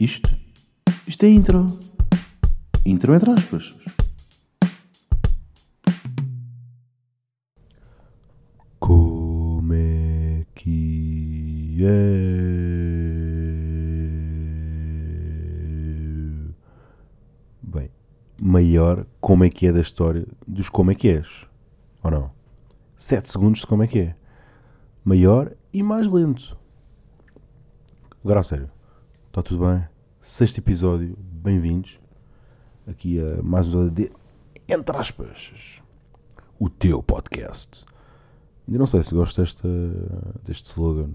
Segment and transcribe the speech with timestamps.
[0.00, 0.30] Isto?
[1.08, 1.76] Isto é intro.
[2.86, 3.74] Intro entre aspas.
[8.78, 11.88] Como é que é?
[17.60, 17.90] Bem,
[18.40, 21.28] maior como é que é da história dos como é que és.
[22.04, 22.30] Ou não?
[22.96, 24.16] 7 segundos de como é que é.
[25.04, 26.56] Maior e mais lento.
[28.22, 28.77] Agora a sério.
[29.38, 29.88] Está tudo bem?
[30.20, 31.16] Sexto episódio.
[31.16, 31.96] Bem-vindos.
[32.88, 34.12] Aqui a mais um episódio de
[34.68, 35.80] Entre aspas.
[36.58, 37.86] O teu podcast.
[38.66, 39.68] Ainda não sei se gosto desta,
[40.42, 41.12] deste slogan.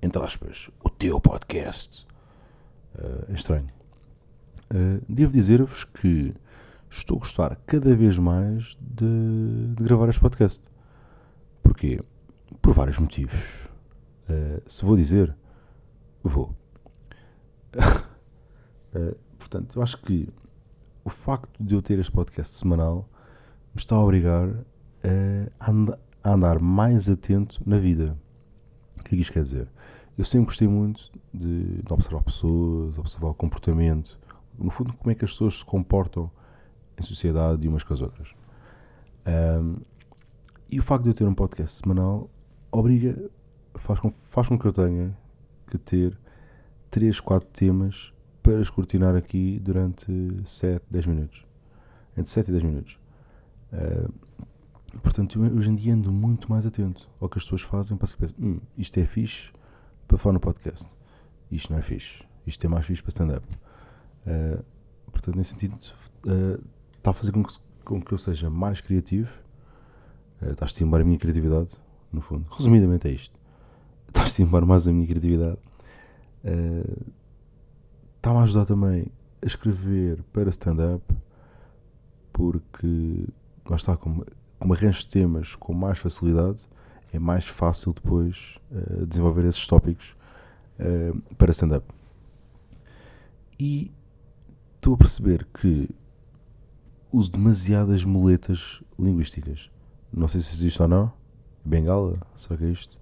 [0.00, 0.70] Entre aspas.
[0.82, 2.06] O teu podcast.
[2.94, 3.68] Uh, é estranho.
[4.72, 6.32] Uh, devo dizer-vos que
[6.88, 10.64] estou a gostar cada vez mais de, de gravar este podcast.
[11.62, 12.00] Porquê?
[12.62, 13.68] Por vários motivos.
[14.30, 15.36] Uh, se vou dizer,
[16.22, 16.54] vou.
[17.76, 20.28] Uh, portanto, eu acho que
[21.04, 23.08] o facto de eu ter este podcast semanal
[23.74, 24.48] me está a obrigar
[25.02, 28.18] a, and a andar mais atento na vida.
[28.98, 29.68] O que é que isto quer dizer?
[30.16, 34.18] Eu sempre gostei muito de, de observar pessoas, observar o comportamento,
[34.58, 36.30] no fundo, como é que as pessoas se comportam
[36.98, 38.32] em sociedade umas com as outras.
[39.26, 39.76] Um,
[40.70, 42.30] e o facto de eu ter um podcast semanal
[42.70, 43.30] obriga,
[43.74, 45.16] faz com, faz com que eu tenha
[45.66, 46.18] que ter
[46.94, 50.06] 3, 4 temas para escrutinar aqui durante
[50.44, 51.44] 7, 10 minutos.
[52.16, 52.98] Entre 7 e 10 minutos.
[53.72, 58.06] Uh, portanto, hoje em dia ando muito mais atento ao que as pessoas fazem para
[58.06, 59.50] se pensar, hum, isto é fixe
[60.06, 60.88] para falar no podcast.
[61.50, 62.22] Isto não é fixe.
[62.46, 63.44] Isto é mais fixe para stand-up.
[64.24, 64.64] Uh,
[65.10, 65.76] portanto, nesse sentido,
[66.26, 66.64] uh,
[66.96, 69.32] está a fazer com que, com que eu seja mais criativo,
[70.40, 71.70] uh, está a estimular a minha criatividade,
[72.12, 72.46] no fundo.
[72.56, 73.36] Resumidamente é isto.
[74.06, 75.58] Está a estimular mais a minha criatividade.
[78.16, 79.06] Está-me a ajudar também
[79.42, 81.02] a escrever para stand-up,
[82.32, 83.26] porque
[83.68, 84.26] lá está, como,
[84.58, 86.62] como arranjo temas com mais facilidade,
[87.12, 88.58] é mais fácil depois
[89.08, 90.16] desenvolver esses tópicos
[91.38, 91.86] para stand-up.
[93.58, 93.92] E
[94.76, 95.88] estou a perceber que
[97.12, 99.70] uso demasiadas muletas linguísticas.
[100.12, 101.12] Não sei se existe ou não.
[101.64, 102.18] Bengala?
[102.36, 102.98] Será que é isto?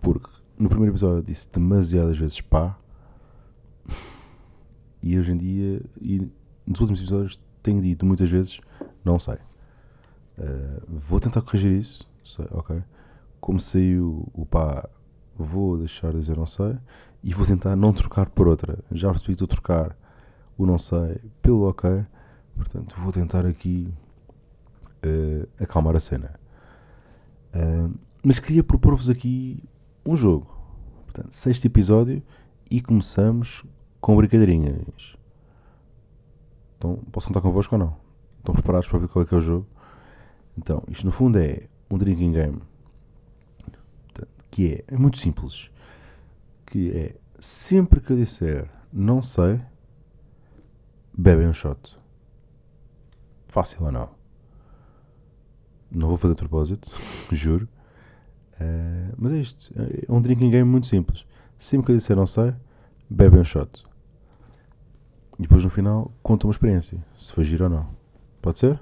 [0.00, 2.78] Porque no primeiro episódio disse demasiadas vezes pá.
[5.02, 6.28] E hoje em dia, e
[6.66, 8.60] nos últimos episódios, tenho dito muitas vezes
[9.04, 9.36] não sei.
[10.38, 12.08] Uh, vou tentar corrigir isso.
[12.24, 12.82] Sei, ok.
[13.40, 14.88] Como saiu o pá,
[15.36, 16.76] vou deixar de dizer não sei.
[17.22, 18.78] E vou tentar não trocar por outra.
[18.90, 19.96] Já percebi que estou a trocar
[20.58, 22.04] o não sei pelo ok.
[22.56, 23.92] Portanto, vou tentar aqui
[25.04, 26.34] uh, acalmar a cena.
[27.54, 27.94] Uh,
[28.24, 29.62] mas queria propor-vos aqui
[30.06, 30.46] um jogo.
[31.04, 32.22] Portanto, sexto episódio
[32.70, 33.64] e começamos
[34.00, 35.16] com brincadeirinhas.
[36.78, 37.96] Então, posso contar convosco ou não?
[38.38, 39.66] Estão preparados para ver qual é que é o jogo?
[40.56, 42.62] Então, isto no fundo é um drinking game.
[44.50, 45.70] Que é, é muito simples.
[46.66, 49.60] Que é, sempre que eu disser não sei,
[51.16, 51.98] bebem um shot.
[53.48, 54.10] Fácil ou não?
[55.90, 56.90] Não vou fazer de propósito,
[57.32, 57.68] juro.
[58.60, 59.72] Uh, mas é isto.
[59.76, 61.26] É um drinking game muito simples.
[61.58, 62.54] Sempre que eu disser não sei,
[63.08, 63.84] bebem um shot.
[65.38, 67.04] E depois no final conta uma experiência.
[67.16, 67.88] Se foi giro ou não.
[68.40, 68.80] Pode ser?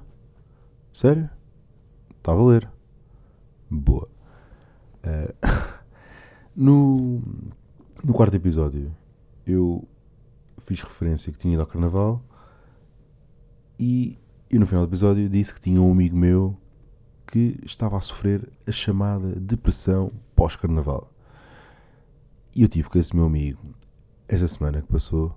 [0.93, 1.29] Sério?
[2.17, 2.71] Está a valer.
[3.71, 4.09] Boa.
[5.05, 5.35] Uh,
[6.55, 7.23] no,
[8.03, 8.95] no quarto episódio,
[9.47, 9.87] eu
[10.67, 12.23] fiz referência que tinha ido ao carnaval
[13.79, 14.19] e,
[14.51, 16.56] e no final do episódio disse que tinha um amigo meu
[17.34, 21.12] que estava a sofrer a chamada depressão pós-carnaval.
[22.55, 23.61] E eu tive com esse meu amigo
[24.28, 25.37] esta semana que passou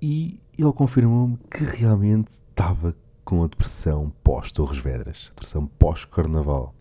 [0.00, 6.74] e ele confirmou-me que realmente estava com a depressão pós-Torres Vedras, depressão pós-carnaval.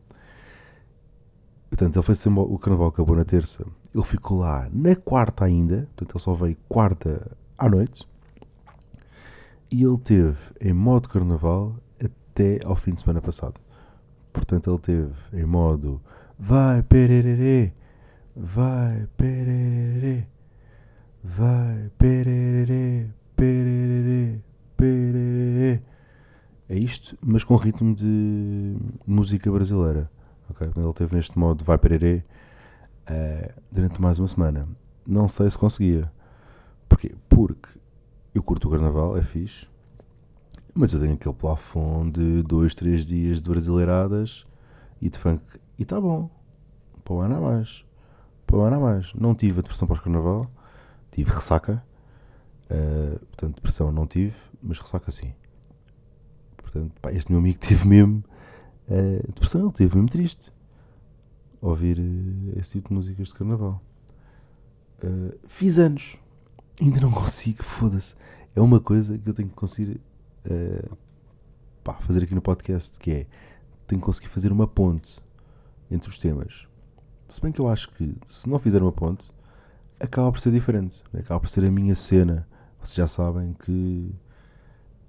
[1.68, 3.68] Portanto, ele foi o carnaval acabou na terça.
[3.94, 8.08] Ele ficou lá na quarta ainda, portanto, ele só veio quarta à noite.
[9.70, 11.76] E ele teve em modo carnaval
[12.42, 13.62] até ao fim de semana passado.
[14.34, 16.02] Portanto, ele teve em modo
[16.40, 17.72] vai pererê,
[18.36, 20.26] vai pererê,
[21.24, 24.40] vai pererê, pererê,
[24.76, 25.82] pererê.
[26.68, 30.10] É isto, mas com ritmo de música brasileira.
[30.50, 30.72] Okay?
[30.76, 32.24] Ele teve neste modo vai pererê
[33.08, 34.68] uh, durante mais uma semana.
[35.06, 36.12] Não sei se conseguia.
[36.90, 37.14] Porquê?
[37.30, 37.70] Porque
[38.34, 39.68] eu curto o carnaval, é fixe,
[40.74, 44.46] mas eu tenho aquele plafond de 2, 3 dias de brasileiradas
[45.02, 45.44] e de funk.
[45.78, 46.30] E está bom.
[47.04, 47.86] Para o ano a mais.
[48.46, 49.14] Para o ano a mais.
[49.14, 50.50] Não tive a depressão pós-carnaval,
[51.12, 51.84] tive ressaca.
[52.70, 55.34] Uh, portanto, depressão não tive, mas ressaca sim.
[56.58, 58.24] Portanto, pá, este meu amigo teve mesmo
[58.88, 60.54] uh, depressão, ele teve mesmo triste
[61.62, 63.82] ouvir uh, esse tipo de músicas de carnaval.
[65.04, 66.18] Uh, fiz anos,
[66.80, 68.16] ainda não consigo, foda-se.
[68.56, 70.00] É uma coisa que eu tenho que conseguir
[70.46, 70.98] uh,
[71.84, 73.28] pá, fazer aqui no podcast, que é
[73.88, 75.22] tenho que conseguir fazer uma ponte
[75.90, 76.66] entre os temas.
[77.28, 79.32] Se bem que eu acho que se não fizer uma ponte,
[80.00, 81.04] acaba por ser diferente.
[81.12, 81.22] Né?
[81.22, 82.48] Acaba por ser a minha cena.
[82.80, 84.14] Vocês já sabem que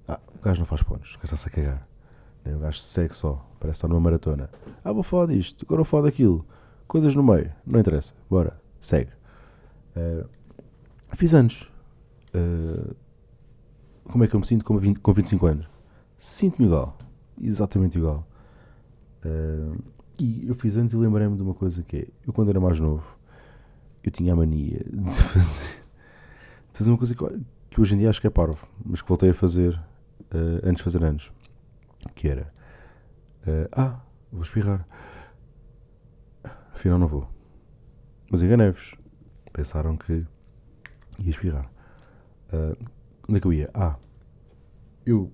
[0.07, 1.87] ah, o gajo não faz pontos, o gajo está-se a cagar.
[2.43, 2.55] Né?
[2.55, 4.49] O gajo segue só, parece estar numa maratona.
[4.83, 6.45] Ah, vou falar disto, agora vou falar daquilo.
[6.87, 8.13] Coisas no meio, não interessa.
[8.29, 9.11] Bora, segue.
[9.95, 10.27] Uh,
[11.15, 11.67] fiz anos.
[12.35, 12.95] Uh,
[14.03, 15.69] como é que eu me sinto com, 20, com 25 anos?
[16.17, 16.97] Sinto-me igual.
[17.41, 18.27] Exatamente igual.
[19.25, 19.81] Uh,
[20.19, 22.79] e eu fiz anos e lembrei-me de uma coisa que é, eu quando era mais
[22.79, 23.03] novo,
[24.03, 25.83] eu tinha a mania de fazer,
[26.71, 27.25] de fazer uma coisa que,
[27.69, 30.77] que, hoje em dia acho que é parvo, mas que voltei a fazer uh, antes
[30.77, 31.31] de fazer anos,
[32.15, 32.53] que era,
[33.47, 34.01] uh, ah,
[34.31, 34.85] vou espirrar,
[36.73, 37.27] afinal não vou,
[38.29, 38.95] mas enganei-vos,
[39.51, 40.25] pensaram que
[41.19, 41.71] ia espirrar.
[42.53, 42.77] Uh,
[43.27, 43.69] onde é que eu ia?
[43.73, 43.95] Ah,
[45.05, 45.31] eu,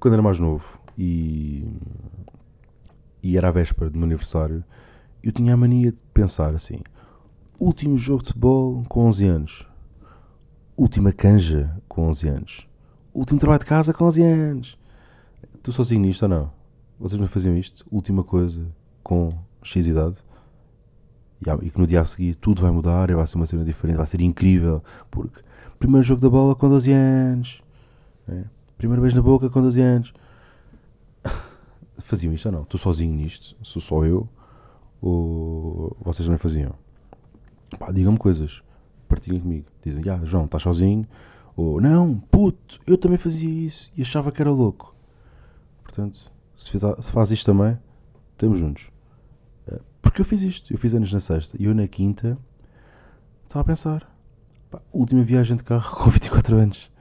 [0.00, 1.66] quando era mais novo e
[3.22, 4.64] e era a véspera do meu aniversário,
[5.22, 6.80] eu tinha a mania de pensar assim:
[7.58, 9.66] último jogo de futebol com 11 anos,
[10.76, 12.68] última canja com 11 anos,
[13.14, 14.78] último trabalho de casa com 11 anos.
[15.54, 16.52] Estou sozinho nisto ou não?
[16.98, 17.86] Vocês não faziam isto?
[17.90, 18.66] Última coisa
[19.02, 19.32] com
[19.62, 20.16] X idade?
[21.62, 24.06] E que no dia a seguir tudo vai mudar vai ser uma cena diferente, vai
[24.06, 25.40] ser incrível, porque
[25.82, 27.60] primeiro jogo da bola com 12 anos,
[28.28, 28.44] é?
[28.78, 30.14] primeiro beijo na boca com 12 anos
[31.98, 32.62] faziam isto ou não?
[32.62, 33.56] Estou sozinho nisto?
[33.62, 34.28] Sou só eu?
[35.00, 36.72] Ou vocês também faziam?
[37.92, 38.62] Digam-me coisas.
[39.08, 39.66] Partilhem comigo.
[39.82, 41.04] Dizem, ah, João, estás sozinho?
[41.56, 44.94] Ou, não, puto, eu também fazia isso e achava que era louco.
[45.82, 47.76] Portanto, se, fiz, se faz isto também,
[48.34, 48.88] estamos juntos.
[49.66, 50.72] Eh, porque eu fiz isto.
[50.72, 52.38] Eu fiz anos na sexta e eu na quinta
[53.48, 54.11] estava a pensar.
[54.72, 56.92] Pá, última viagem de carro com 24 anos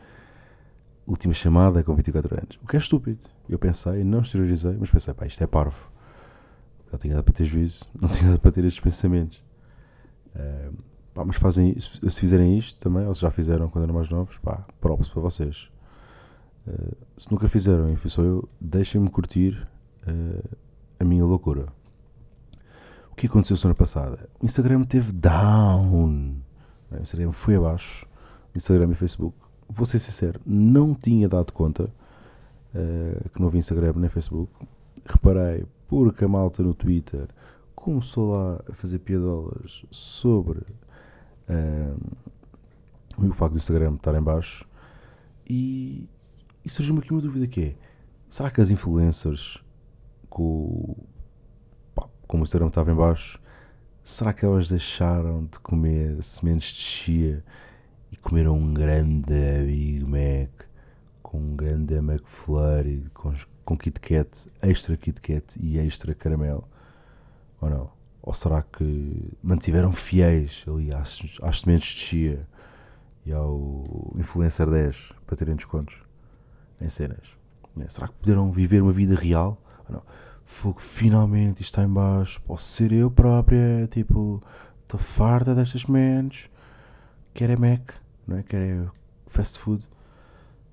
[1.12, 2.59] última chamada com 24 anos.
[2.63, 3.19] O que é estúpido.
[3.50, 5.91] Eu pensei, não exteriorizei, mas pensei, pá, isto é parvo.
[6.91, 9.44] Não tinha nada para ter juízo, não tinha nada para ter estes pensamentos.
[10.35, 10.73] Uh,
[11.13, 14.38] pá, mas fazem, se fizerem isto também, ou se já fizeram quando eram mais novos,
[14.38, 15.69] pá, props para vocês.
[16.68, 19.68] Uh, se nunca fizeram e fui só eu, deixem-me curtir
[20.07, 20.57] uh,
[21.00, 21.68] a minha loucura.
[23.12, 24.29] O que aconteceu semana passada?
[24.39, 26.41] O Instagram teve down.
[26.92, 28.06] O Instagram foi abaixo.
[28.56, 29.36] Instagram e Facebook
[29.72, 31.86] vou ser sincero, não tinha dado conta
[32.76, 34.52] uh, que não havia Instagram nem Facebook.
[35.06, 37.28] Reparei porque a malta no Twitter
[37.76, 40.60] começou lá a fazer piadolas sobre
[41.50, 41.98] uh,
[43.18, 44.66] o facto do Instagram estar em baixo
[45.48, 46.08] e,
[46.64, 47.76] e surgiu-me aqui uma dúvida que é
[48.30, 49.58] será que as influencers
[50.30, 50.96] com,
[51.94, 53.41] pá, como o Instagram estava em baixo
[54.03, 57.44] será que elas deixaram de comer sementes de chia
[58.12, 59.33] e comeram um grande
[59.65, 60.65] Big Mac
[61.21, 63.33] com um grande McFlurry com,
[63.63, 66.68] com Kit Kat, extra Kit Kat e extra caramelo
[67.59, 67.92] ou não?
[68.24, 72.47] Ou será que mantiveram fiéis ali às, às sementes de chia
[73.25, 76.04] e ao Influencer 10 para terem descontos
[76.80, 77.35] em cenas?
[77.76, 77.85] Né?
[77.90, 79.61] Será que puderam viver uma vida real?
[79.87, 80.04] Ou não?
[80.45, 84.42] Fogo, finalmente isto está em baixo, posso ser eu própria, tipo,
[84.83, 86.50] estou farta destas mentes,
[87.33, 87.94] quero é Mac,
[88.28, 88.44] não é?
[88.44, 88.90] Quero é
[89.28, 89.88] fast food.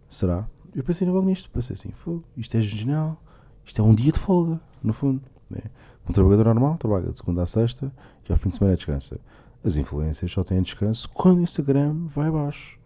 [0.08, 0.48] Será?
[0.74, 3.22] Eu pensei logo nisto, pensei assim, fogo, isto é genial,
[3.64, 5.22] isto é um dia de folga, no fundo.
[5.48, 5.60] Né?
[6.08, 7.92] Um trabalhador normal trabalha de segunda a sexta
[8.28, 9.20] e ao fim de semana descansa.
[9.64, 12.78] As influências só têm descanso quando o Instagram vai abaixo,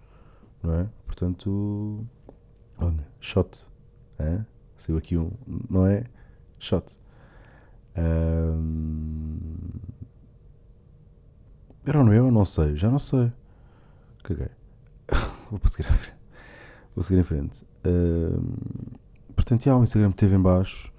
[0.63, 0.89] não é?
[1.07, 2.07] Portanto,
[2.79, 3.67] olha, shot,
[4.19, 4.45] é?
[4.77, 5.31] saiu aqui um,
[5.69, 6.05] não é?
[6.63, 6.97] Shot.
[7.99, 9.37] Um...
[11.85, 12.31] Era ou não eu?
[12.31, 13.33] Não sei, já não sei.
[14.23, 14.49] Caguei.
[15.51, 16.17] Vou seguir em frente.
[16.95, 17.65] Vou seguir em frente.
[17.85, 18.41] Uh,
[19.35, 20.93] portanto, já, o Instagram esteve em baixo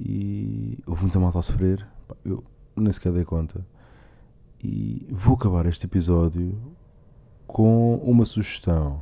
[0.00, 1.86] e houve muita malta a sofrer.
[2.24, 2.42] Eu
[2.74, 3.64] nem sequer dei conta.
[4.60, 6.60] E vou acabar este episódio
[7.46, 9.00] com uma sugestão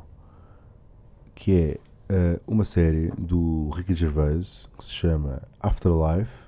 [1.33, 6.47] que é uh, uma série do Ricky Gervais que se chama Afterlife.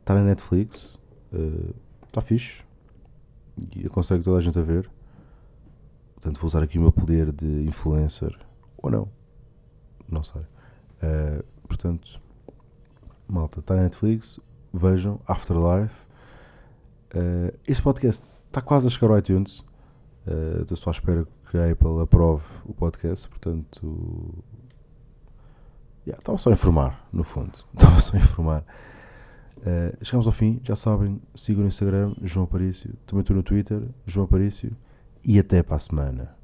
[0.00, 0.98] Está na Netflix.
[2.06, 2.62] Está uh, fixe.
[3.76, 4.90] E aconselho toda a gente a ver.
[6.14, 8.36] Portanto, vou usar aqui o meu poder de influencer.
[8.78, 9.08] Ou não.
[10.08, 10.42] Não sei.
[10.42, 12.20] Uh, portanto,
[13.28, 14.40] malta, está na Netflix.
[14.72, 16.06] Vejam Afterlife.
[17.14, 19.60] Uh, este podcast está quase a chegar ao iTunes.
[20.26, 24.42] Uh, estou só à espera que a Apple aprove o podcast, portanto.
[26.04, 27.52] Yeah, estava só a informar, no fundo.
[27.72, 28.64] Estava só a informar.
[29.58, 32.92] Uh, chegamos ao fim, já sabem, sigam no Instagram, João Aparício.
[33.06, 34.76] Também estou no Twitter, João Aparício.
[35.22, 36.36] E até para a semana.